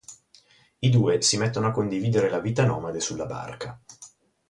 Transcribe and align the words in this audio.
I 0.79 0.89
due 0.89 1.21
si 1.21 1.37
mettono 1.37 1.67
a 1.67 1.71
condividere 1.71 2.27
la 2.27 2.39
vita 2.39 2.65
nomade 2.65 2.99
sulla 2.99 3.27
barca. 3.27 3.79